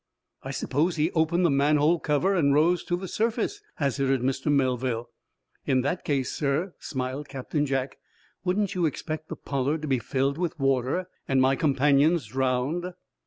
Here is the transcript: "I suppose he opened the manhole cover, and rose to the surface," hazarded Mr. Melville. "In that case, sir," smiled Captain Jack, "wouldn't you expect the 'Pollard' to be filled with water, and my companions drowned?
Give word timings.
"I 0.41 0.49
suppose 0.49 0.95
he 0.95 1.11
opened 1.11 1.45
the 1.45 1.51
manhole 1.51 1.99
cover, 1.99 2.33
and 2.33 2.55
rose 2.55 2.83
to 2.85 2.95
the 2.97 3.07
surface," 3.07 3.61
hazarded 3.75 4.21
Mr. 4.21 4.51
Melville. 4.51 5.09
"In 5.67 5.81
that 5.81 6.03
case, 6.03 6.31
sir," 6.31 6.73
smiled 6.79 7.29
Captain 7.29 7.67
Jack, 7.67 7.97
"wouldn't 8.43 8.73
you 8.73 8.87
expect 8.87 9.29
the 9.29 9.35
'Pollard' 9.35 9.83
to 9.83 9.87
be 9.87 9.99
filled 9.99 10.39
with 10.39 10.59
water, 10.59 11.07
and 11.27 11.39
my 11.39 11.55
companions 11.55 12.25
drowned? 12.25 12.91